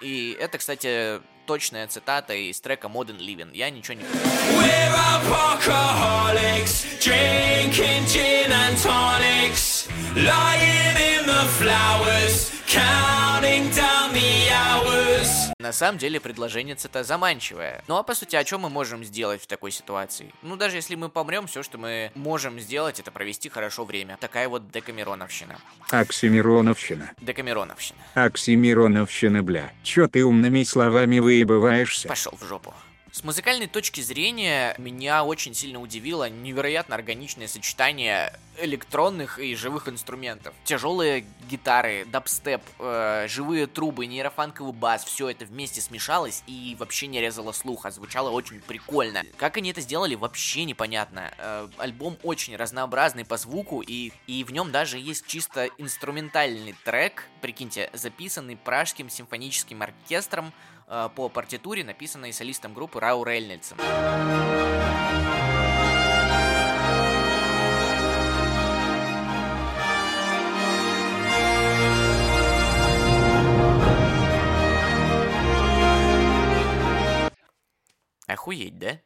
И 0.00 0.36
это, 0.38 0.58
кстати, 0.58 1.20
точная 1.46 1.86
цитата 1.88 2.34
из 2.34 2.60
трека 2.60 2.88
Modern 2.88 3.18
Living. 3.18 3.50
Я 3.54 3.70
ничего 3.70 3.94
не... 3.94 4.02
We're 4.02 4.88
На 15.68 15.72
самом 15.72 15.98
деле 15.98 16.18
предложение 16.18 16.76
это 16.82 17.04
заманчивое. 17.04 17.84
Ну 17.88 17.96
а 17.96 18.02
по 18.02 18.14
сути, 18.14 18.36
о 18.36 18.42
чем 18.42 18.62
мы 18.62 18.70
можем 18.70 19.04
сделать 19.04 19.42
в 19.42 19.46
такой 19.46 19.70
ситуации? 19.70 20.32
Ну 20.40 20.56
даже 20.56 20.76
если 20.76 20.94
мы 20.94 21.10
помрем, 21.10 21.46
все, 21.46 21.62
что 21.62 21.76
мы 21.76 22.10
можем 22.14 22.58
сделать, 22.58 23.00
это 23.00 23.10
провести 23.10 23.50
хорошо 23.50 23.84
время. 23.84 24.16
Такая 24.18 24.48
вот 24.48 24.70
декамероновщина. 24.70 25.58
Оксимироновщина. 25.90 27.10
Декамероновщина. 27.20 27.98
Оксимироновщина, 28.14 29.42
бля. 29.42 29.70
Чё 29.82 30.08
ты 30.08 30.24
умными 30.24 30.62
словами 30.62 31.18
выебываешься? 31.18 32.08
Пошел 32.08 32.32
в 32.40 32.46
жопу. 32.46 32.72
С 33.18 33.24
музыкальной 33.24 33.66
точки 33.66 34.00
зрения 34.00 34.76
меня 34.78 35.24
очень 35.24 35.52
сильно 35.52 35.80
удивило 35.80 36.30
невероятно 36.30 36.94
органичное 36.94 37.48
сочетание 37.48 38.32
электронных 38.60 39.40
и 39.40 39.56
живых 39.56 39.88
инструментов. 39.88 40.54
Тяжелые 40.62 41.26
гитары, 41.50 42.04
дабстеп, 42.04 42.62
э, 42.78 43.26
живые 43.28 43.66
трубы, 43.66 44.06
нейрофанковый 44.06 44.72
бас, 44.72 45.02
все 45.02 45.30
это 45.30 45.46
вместе 45.46 45.80
смешалось 45.80 46.44
и 46.46 46.76
вообще 46.78 47.08
не 47.08 47.20
резало 47.20 47.50
слух, 47.50 47.86
а 47.86 47.90
звучало 47.90 48.30
очень 48.30 48.60
прикольно. 48.60 49.24
Как 49.36 49.56
они 49.56 49.72
это 49.72 49.80
сделали, 49.80 50.14
вообще 50.14 50.64
непонятно. 50.64 51.32
Э, 51.38 51.68
альбом 51.78 52.18
очень 52.22 52.54
разнообразный 52.54 53.24
по 53.24 53.36
звуку, 53.36 53.80
и, 53.80 54.12
и 54.28 54.44
в 54.44 54.52
нем 54.52 54.70
даже 54.70 54.96
есть 54.96 55.26
чисто 55.26 55.66
инструментальный 55.78 56.76
трек, 56.84 57.24
прикиньте, 57.40 57.90
записанный 57.94 58.56
пражским 58.56 59.10
симфоническим 59.10 59.82
оркестром 59.82 60.52
по 61.14 61.28
партитуре, 61.28 61.84
написанной 61.84 62.32
солистом 62.32 62.74
группы 62.74 62.98
Рау 63.00 63.24
Рейнольдсом. 63.24 63.78
Охуеть, 78.26 78.78
да? 78.78 79.00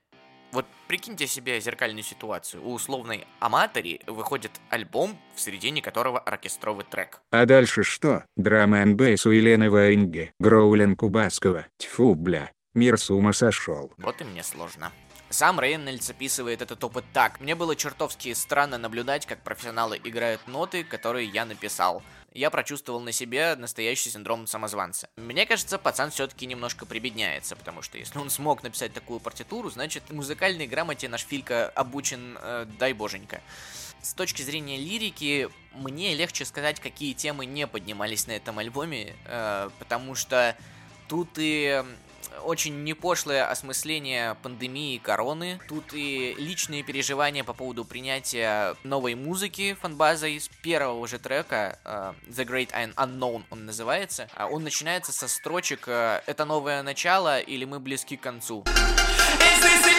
Вот 0.52 0.66
прикиньте 0.86 1.26
себе 1.26 1.58
зеркальную 1.60 2.02
ситуацию. 2.02 2.62
У 2.62 2.74
условной 2.74 3.26
Аматори 3.40 4.02
выходит 4.06 4.52
альбом, 4.68 5.18
в 5.34 5.40
середине 5.40 5.80
которого 5.80 6.18
оркестровый 6.18 6.84
трек. 6.84 7.22
А 7.30 7.46
дальше 7.46 7.82
что? 7.82 8.26
Драма 8.36 8.86
бейс 8.86 9.24
у 9.24 9.30
Елены 9.30 9.70
Ваенги, 9.70 10.34
Гроулинг 10.38 11.02
у 11.02 11.08
Баскова. 11.08 11.66
Тьфу, 11.78 12.14
бля, 12.14 12.52
мир 12.74 12.98
с 12.98 13.10
ума 13.10 13.32
сошел. 13.32 13.92
Вот 13.96 14.20
и 14.20 14.24
мне 14.24 14.42
сложно. 14.42 14.92
Сам 15.30 15.58
Рейнольдс 15.58 16.10
описывает 16.10 16.60
этот 16.60 16.84
опыт 16.84 17.06
так. 17.14 17.40
Мне 17.40 17.54
было 17.54 17.74
чертовски 17.74 18.34
странно 18.34 18.76
наблюдать, 18.76 19.24
как 19.24 19.42
профессионалы 19.42 19.98
играют 20.04 20.46
ноты, 20.46 20.84
которые 20.84 21.26
я 21.26 21.46
написал. 21.46 22.02
Я 22.34 22.50
прочувствовал 22.50 23.00
на 23.00 23.12
себе 23.12 23.56
настоящий 23.56 24.08
синдром 24.08 24.46
самозванца. 24.46 25.08
Мне 25.16 25.44
кажется, 25.44 25.78
пацан 25.78 26.10
все-таки 26.10 26.46
немножко 26.46 26.86
прибедняется, 26.86 27.56
потому 27.56 27.82
что 27.82 27.98
если 27.98 28.18
он 28.18 28.30
смог 28.30 28.62
написать 28.62 28.94
такую 28.94 29.20
партитуру, 29.20 29.70
значит, 29.70 30.10
музыкальной 30.10 30.66
грамоте 30.66 31.08
наш 31.08 31.22
Филька 31.22 31.68
обучен, 31.68 32.38
э, 32.40 32.66
дай 32.78 32.94
боженька. 32.94 33.42
С 34.00 34.14
точки 34.14 34.42
зрения 34.42 34.78
лирики, 34.78 35.48
мне 35.74 36.14
легче 36.14 36.44
сказать, 36.44 36.80
какие 36.80 37.12
темы 37.12 37.44
не 37.44 37.66
поднимались 37.66 38.26
на 38.26 38.32
этом 38.32 38.58
альбоме, 38.58 39.14
э, 39.26 39.68
потому 39.78 40.14
что 40.14 40.56
тут 41.08 41.28
и 41.36 41.84
очень 42.44 42.84
непошлое 42.84 43.46
осмысление 43.48 44.36
пандемии 44.42 44.98
короны. 44.98 45.60
Тут 45.68 45.92
и 45.92 46.34
личные 46.38 46.82
переживания 46.82 47.44
по 47.44 47.52
поводу 47.52 47.84
принятия 47.84 48.74
новой 48.84 49.14
музыки 49.14 49.76
фанбазой 49.80 50.40
с 50.40 50.48
первого 50.62 51.06
же 51.06 51.18
трека 51.18 51.78
э, 51.84 52.12
The 52.28 52.44
Great 52.46 52.70
Un- 52.72 52.94
Unknown 52.94 53.44
он 53.50 53.66
называется. 53.66 54.28
А 54.34 54.46
Он 54.46 54.64
начинается 54.64 55.12
со 55.12 55.28
строчек 55.28 55.84
э, 55.86 56.22
«Это 56.26 56.44
новое 56.44 56.82
начало» 56.82 57.40
или 57.40 57.64
«Мы 57.64 57.80
близки 57.80 58.16
к 58.16 58.20
концу». 58.20 58.64
Is 58.64 59.62
this 59.62 59.92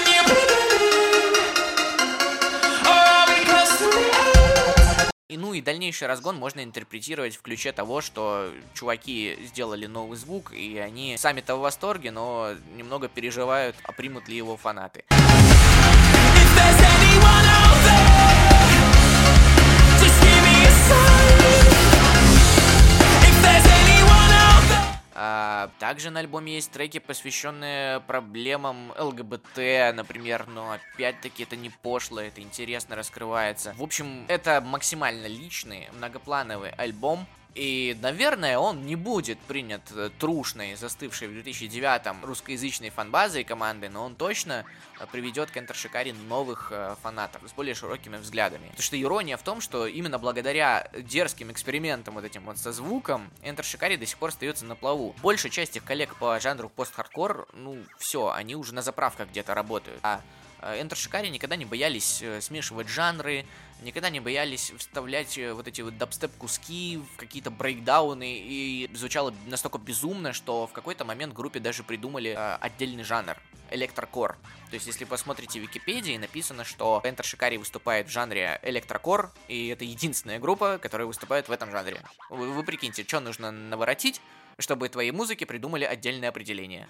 И 5.30 5.38
ну 5.38 5.54
и 5.54 5.62
дальнейший 5.62 6.10
разгон 6.10 6.36
можно 6.36 6.66
интерпретировать 6.66 7.38
в 7.38 7.42
ключе 7.42 7.72
того, 7.72 8.02
что 8.02 8.52
чуваки 8.74 9.38
сделали 9.46 9.86
новый 9.86 10.18
звук, 10.18 10.52
и 10.52 10.78
они 10.78 11.16
сами-то 11.18 11.56
в 11.56 11.62
восторге, 11.62 12.12
но 12.12 12.52
немного 12.76 13.08
переживают, 13.08 13.78
а 13.84 13.94
примут 13.94 14.28
ли 14.28 14.36
его 14.36 14.58
фанаты. 14.58 15.06
А, 25.16 25.70
также 25.80 26.10
на 26.10 26.20
альбоме 26.20 26.56
есть 26.56 26.72
треки, 26.72 27.00
посвященные 27.00 28.00
проблемам 28.02 28.92
ЛГБТ, 28.98 29.94
например, 29.94 30.48
но 30.48 30.72
опять-таки 30.72 31.44
это 31.44 31.56
не 31.56 31.70
пошло, 31.70 32.20
это 32.20 32.42
интересно 32.42 32.96
раскрывается. 32.96 33.74
В 33.78 33.84
общем, 33.84 34.26
это 34.28 34.62
максимально 34.62 35.28
личный, 35.28 35.90
многоплановый 35.94 36.72
альбом, 36.72 37.28
и, 37.56 37.96
наверное, 38.02 38.58
он 38.58 38.86
не 38.86 38.96
будет 38.96 39.40
принят 39.40 39.82
э, 39.92 40.10
трушной, 40.18 40.76
застывшей 40.76 41.28
в 41.28 41.32
2009-м 41.32 42.26
русскоязычной 42.26 42.90
фанбазой 42.90 43.44
команды, 43.44 43.90
но 43.90 44.06
он 44.06 44.16
точно 44.16 44.66
э, 45.00 45.06
приведет 45.12 45.52
к 45.52 45.58
Enter 45.58 45.74
Shikari 45.74 46.14
новых 46.28 46.70
э, 46.72 46.96
фанатов 47.04 47.42
с 47.48 47.54
более 47.54 47.76
широкими 47.76 48.18
взглядами. 48.18 48.68
Потому 48.68 48.82
что 48.82 49.00
ирония 49.00 49.38
в 49.38 49.44
том, 49.44 49.62
что 49.62 49.86
именно 49.86 50.18
благодаря 50.18 50.90
дерзким 50.98 51.52
экспериментам 51.52 52.16
вот 52.16 52.24
этим 52.24 52.44
вот 52.44 52.58
со 52.58 52.72
звуком, 52.72 53.30
Enter 53.44 53.62
Shikari 53.62 53.98
до 53.98 54.06
сих 54.06 54.18
пор 54.18 54.30
остается 54.30 54.66
на 54.66 54.76
плаву. 54.76 55.16
Большая 55.22 55.52
часть 55.52 55.76
их 55.76 55.84
коллег 55.84 56.16
по 56.16 56.40
жанру 56.40 56.70
пост-хардкор, 56.70 57.48
ну, 57.54 57.78
все, 58.00 58.32
они 58.32 58.56
уже 58.56 58.74
на 58.74 58.82
заправках 58.82 59.30
где-то 59.30 59.54
работают. 59.54 60.00
А 60.02 60.22
э, 60.64 60.84
Shikari 60.84 61.30
никогда 61.30 61.56
не 61.56 61.66
боялись 61.66 62.22
э, 62.22 62.42
смешивать 62.42 62.88
жанры, 62.88 63.46
никогда 63.82 64.10
не 64.10 64.20
боялись 64.20 64.72
вставлять 64.78 65.38
э, 65.38 65.54
вот 65.54 65.68
эти 65.68 65.82
вот 65.82 65.98
дабстеп-куски 65.98 66.98
в 66.98 67.18
какие-то 67.18 67.52
брейкдауны, 67.52 68.38
и 68.38 68.90
звучало 68.94 69.34
настолько 69.48 69.78
безумно, 69.78 70.34
что 70.34 70.68
в 70.68 70.72
какой-то 70.72 71.06
момент 71.06 71.34
группе 71.34 71.60
даже 71.60 71.84
придумали 71.84 72.32
э, 72.32 72.56
отдельный 72.56 73.04
жанр— 73.04 73.38
электрокор. 73.74 74.38
То 74.70 74.76
есть, 74.76 74.88
если 74.88 75.06
посмотрите 75.06 75.60
в 75.60 75.64
Википедии, 75.64 76.18
написано, 76.18 76.64
что 76.64 77.02
Enter 77.04 77.22
Shikari 77.22 77.58
выступает 77.58 78.08
в 78.08 78.12
жанре 78.12 78.60
электрокор, 78.64 79.32
и 79.48 79.68
это 79.68 79.84
единственная 79.84 80.40
группа, 80.40 80.78
которая 80.78 81.08
выступает 81.08 81.50
в 81.50 81.52
этом 81.52 81.72
жанре. 81.72 81.98
Вы, 82.30 82.52
вы 82.52 82.64
прикиньте, 82.64 83.04
что 83.04 83.20
нужно 83.20 83.52
наворотить, 83.52 84.22
чтобы 84.58 84.90
твоей 84.90 85.12
музыке 85.12 85.46
придумали 85.46 85.84
отдельное 85.84 86.30
определение. 86.30 86.88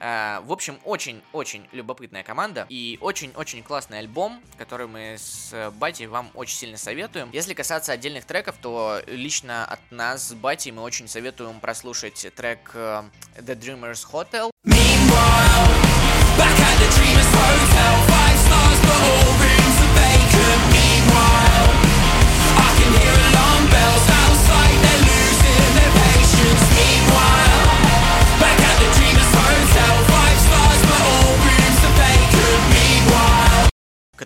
А, 0.00 0.40
в 0.42 0.52
общем, 0.52 0.78
очень-очень 0.84 1.68
любопытная 1.72 2.22
команда 2.22 2.66
и 2.68 2.98
очень-очень 3.00 3.62
классный 3.62 3.98
альбом, 3.98 4.40
который 4.56 4.86
мы 4.86 5.16
с 5.18 5.50
э, 5.52 5.70
Батей 5.70 6.06
вам 6.06 6.30
очень 6.34 6.56
сильно 6.56 6.78
советуем. 6.78 7.28
Если 7.32 7.52
касаться 7.52 7.92
отдельных 7.92 8.24
треков, 8.24 8.56
то 8.60 9.00
лично 9.06 9.64
от 9.66 9.80
нас 9.90 10.28
с 10.28 10.34
Батей 10.34 10.72
мы 10.72 10.82
очень 10.82 11.06
советуем 11.06 11.60
прослушать 11.60 12.26
трек 12.34 12.70
э, 12.74 13.02
The 13.36 13.58
Dreamers 13.58 14.06
Hotel. 14.10 14.50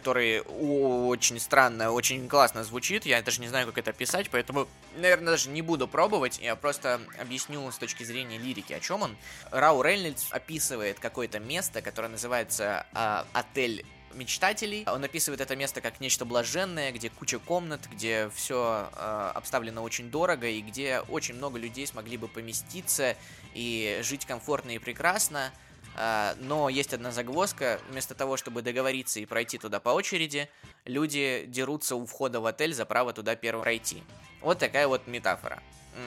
Который 0.05 0.43
очень 0.43 1.41
странно, 1.41 1.91
очень 1.91 2.29
классно 2.29 2.63
звучит. 2.63 3.07
Я 3.07 3.23
даже 3.23 3.41
не 3.41 3.49
знаю, 3.49 3.67
как 3.69 3.79
это 3.79 3.95
писать, 3.95 4.29
поэтому, 4.31 4.69
наверное, 4.97 5.31
даже 5.31 5.49
не 5.49 5.63
буду 5.63 5.89
пробовать. 5.89 6.39
Я 6.43 6.57
просто 6.57 7.01
объясню 7.19 7.71
с 7.73 7.79
точки 7.79 8.05
зрения 8.05 8.37
лирики, 8.37 8.75
о 8.75 8.81
чем 8.81 9.01
он. 9.01 9.17
Рау 9.51 9.81
Рейнольдс 9.81 10.27
описывает 10.31 11.01
какое-то 11.01 11.39
место, 11.39 11.81
которое 11.81 12.09
называется 12.09 12.85
а, 12.93 13.27
отель 13.33 13.87
мечтателей. 14.13 14.85
Он 14.87 15.03
описывает 15.03 15.41
это 15.41 15.57
место 15.57 15.81
как 15.81 16.01
нечто 16.01 16.27
блаженное, 16.27 16.93
где 16.93 17.09
куча 17.09 17.39
комнат, 17.39 17.81
где 17.91 18.31
все 18.35 18.91
обставлено 19.35 19.83
очень 19.83 20.11
дорого 20.11 20.47
и 20.47 20.61
где 20.61 21.01
очень 21.09 21.35
много 21.35 21.59
людей 21.59 21.87
смогли 21.87 22.19
бы 22.19 22.29
поместиться 22.29 23.17
и 23.55 24.01
жить 24.03 24.27
комфортно 24.27 24.73
и 24.73 24.79
прекрасно. 24.79 25.51
А, 25.97 26.35
но 26.41 26.69
есть 26.69 26.93
одна 26.93 27.13
загвоздка. 27.13 27.81
Вместо 27.89 28.15
того, 28.15 28.37
чтобы 28.37 28.63
договориться 28.63 29.21
и 29.21 29.27
пройти 29.27 29.59
туда 29.59 29.81
по 29.81 29.91
очереди, 29.91 30.49
люди 30.85 31.45
дерутся 31.47 31.97
у 31.97 32.07
входа 32.07 32.41
в 32.41 32.47
отель 32.47 32.75
за 32.75 32.85
право 32.85 33.13
туда 33.13 33.37
первым 33.37 33.63
пройти. 33.63 34.03
Вот 34.41 34.59
такая 34.59 34.89
вот 34.89 35.07
метафора. 35.07 35.63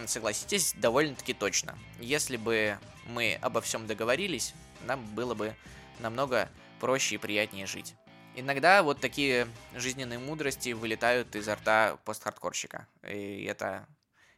Согласитесь, 0.06 0.73
довольно-таки 0.78 1.34
точно. 1.34 1.78
Если 2.00 2.38
бы 2.38 2.78
мы 3.08 3.39
обо 3.41 3.62
всем 3.62 3.88
договорились, 3.88 4.54
нам 4.86 5.04
было 5.15 5.34
бы 5.34 5.56
намного 6.00 6.50
проще 6.80 7.15
и 7.15 7.17
приятнее 7.17 7.65
жить. 7.65 7.95
Иногда 8.36 8.84
вот 8.84 9.00
такие 9.00 9.47
жизненные 9.76 10.19
мудрости 10.19 10.73
вылетают 10.73 11.36
изо 11.36 11.56
рта 11.56 11.97
постхардкорщика. 12.06 12.86
И 13.10 13.45
это 13.45 13.88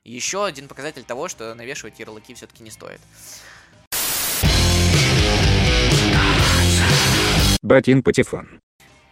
еще 0.06 0.46
один 0.46 0.70
показатель 0.70 1.04
того, 1.04 1.28
что 1.28 1.54
навешивать 1.54 2.00
ярлыки 2.00 2.34
все-таки 2.34 2.64
не 2.64 2.72
стоит. 2.72 3.02
Батин 7.62 8.04
Патефон. 8.04 8.62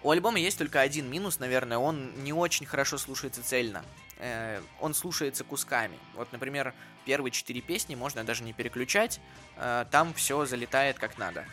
У 0.03 0.11
альбома 0.11 0.39
есть 0.39 0.57
только 0.57 0.79
один 0.79 1.09
минус, 1.11 1.39
наверное, 1.39 1.77
он 1.79 2.11
не 2.23 2.31
очень 2.31 2.65
хорошо 2.65 2.97
слушается 2.97 3.43
цельно. 3.43 3.83
Э, 4.19 4.61
он 4.79 4.93
слушается 4.93 5.43
кусками. 5.43 5.97
Вот, 6.15 6.31
например, 6.31 6.73
первые 7.05 7.31
четыре 7.31 7.59
песни 7.59 7.95
можно 7.95 8.23
даже 8.23 8.43
не 8.43 8.53
переключать, 8.53 9.19
э, 9.57 9.85
там 9.91 10.13
все 10.13 10.45
залетает 10.45 10.97
как 10.97 11.17
надо. 11.17 11.45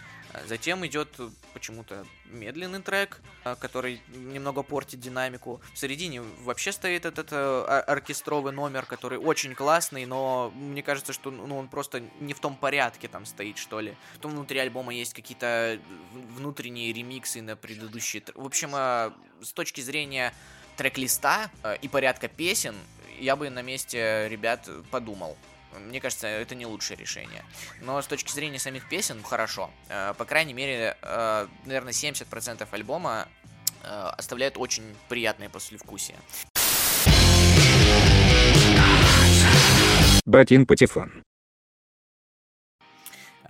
Затем 0.47 0.85
идет 0.87 1.09
э, 1.19 1.31
почему-то 1.53 2.05
медленный 2.27 2.83
трек, 2.83 3.21
э, 3.45 3.57
который 3.59 4.03
немного 4.09 4.63
портит 4.63 5.01
динамику. 5.01 5.61
В 5.73 5.79
середине 5.79 6.23
вообще 6.43 6.73
стоит 6.73 7.07
этот 7.07 7.33
э, 7.33 7.37
ор- 7.37 7.85
оркестровый 7.91 8.53
номер, 8.53 8.85
который 8.85 9.19
очень 9.19 9.55
классный, 9.55 10.07
но 10.07 10.53
мне 10.55 10.83
кажется, 10.83 11.13
что 11.13 11.31
ну, 11.31 11.59
он 11.59 11.69
просто 11.69 12.03
не 12.21 12.35
в 12.35 12.41
том 12.41 12.57
порядке 12.57 13.09
там 13.09 13.27
стоит, 13.27 13.59
что 13.59 13.81
ли. 13.81 13.97
Потом 14.15 14.33
внутри 14.33 14.59
альбома 14.59 14.93
есть 14.93 15.15
какие-то 15.15 15.79
внутренние 16.13 16.93
ремиксы 16.93 17.41
на 17.41 17.57
предыдущие. 17.57 18.23
В 18.35 18.47
общем, 18.47 18.73
с 19.43 19.53
точки 19.53 19.81
зрения 19.81 20.35
трек-листа 20.77 21.51
и 21.83 21.89
порядка 21.89 22.29
песен, 22.29 22.75
я 23.19 23.37
бы 23.37 23.49
на 23.51 23.63
месте 23.63 24.27
ребят 24.29 24.69
подумал. 24.91 25.37
Мне 25.79 26.01
кажется, 26.01 26.27
это 26.27 26.55
не 26.55 26.67
лучшее 26.67 26.97
решение. 26.97 27.45
Но 27.81 28.01
с 28.01 28.07
точки 28.07 28.33
зрения 28.33 28.59
самих 28.59 28.89
песен, 28.89 29.23
хорошо. 29.23 29.71
Э, 29.89 30.15
По 30.17 30.25
крайней 30.25 30.55
мере, 30.55 30.97
э, 31.03 31.47
наверное, 31.65 31.93
70% 31.93 32.67
альбома 32.71 33.29
э, 33.83 33.87
оставляет 33.87 34.57
очень 34.57 34.85
приятное 35.09 35.49
послевкусие. 35.49 36.17
Батин 40.25 40.67
Патефон. 40.67 41.23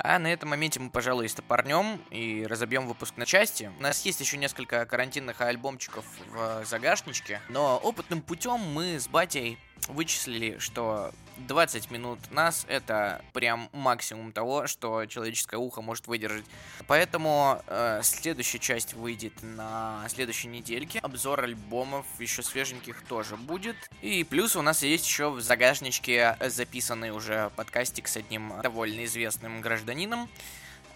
А 0.07 0.19
на 0.19 0.31
этом 0.31 0.51
моменте 0.51 0.81
мы, 0.81 0.91
пожалуй, 0.91 1.27
стопорнем 1.31 1.99
и 2.11 2.45
разобьем 2.47 2.87
выпуск 2.87 3.17
на 3.17 3.25
части. 3.25 3.73
У 3.79 3.83
нас 3.83 4.05
есть 4.05 4.21
еще 4.21 4.37
несколько 4.37 4.85
карантинных 4.85 5.41
альбомчиков 5.41 6.05
в 6.29 6.67
загашничке, 6.67 7.41
но 7.49 7.79
опытным 7.79 8.21
путем 8.21 8.59
мы 8.61 9.01
с 9.01 9.09
батей 9.09 9.59
вычислили, 9.89 10.59
что 10.59 11.11
20 11.37 11.91
минут 11.91 12.19
нас 12.31 12.65
это 12.69 13.23
прям 13.33 13.69
максимум 13.73 14.33
того, 14.33 14.67
что 14.67 15.05
человеческое 15.07 15.57
ухо 15.57 15.83
может 15.83 16.07
выдержать. 16.07 16.45
Поэтому 16.87 17.61
э, 17.67 18.01
следующая 18.03 18.61
часть 18.61 18.95
выйдет 18.95 19.33
на 19.43 20.07
следующей 20.09 20.49
недельке. 20.49 21.01
Обзор 21.01 21.45
альбомов 21.45 22.07
еще 22.19 22.43
свеженьких 22.43 23.03
тоже 23.03 23.37
будет. 23.37 23.77
И 24.01 24.23
плюс 24.23 24.55
у 24.55 24.63
нас 24.63 24.83
есть 24.83 25.07
еще 25.07 25.31
в 25.31 25.41
загашничке 25.41 26.37
записанный 26.41 27.11
уже 27.11 27.51
подкастик 27.57 28.07
с 28.07 28.17
одним 28.17 28.53
довольно 28.63 29.05
известным 29.05 29.61
гражданином 29.61 29.94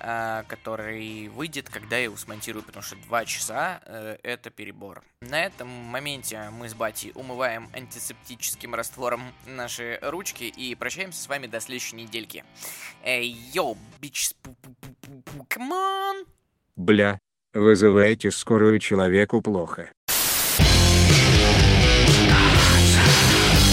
э, 0.01 0.45
который 0.47 1.29
выйдет, 1.29 1.69
когда 1.69 1.97
я 1.97 2.05
его 2.05 2.17
смонтирую, 2.17 2.63
потому 2.63 2.83
что 2.83 2.97
2 2.97 3.25
часа 3.25 3.81
э, 3.85 4.17
это 4.23 4.51
перебор. 4.51 5.03
На 5.21 5.45
этом 5.45 5.69
моменте 5.69 6.51
мы 6.51 6.69
с 6.69 6.75
Бати 6.75 7.13
умываем 7.15 7.69
антисептическим 7.73 8.75
раствором 8.75 9.23
наши 9.47 9.99
ручки 10.03 10.45
и 10.45 10.75
прощаемся 10.75 11.23
с 11.23 11.29
вами 11.29 11.47
до 11.47 11.61
следующей 11.61 11.97
недельки. 11.97 12.45
Эй, 13.03 13.29
йоу, 13.53 13.77
бич, 14.01 14.31
on! 15.57 16.27
Бля. 16.77 17.19
Вызывайте 17.55 18.31
скорую 18.31 18.79
человеку 18.79 19.41
плохо. 19.41 19.91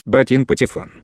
Батин 0.05 0.45
Патефон. 0.45 1.03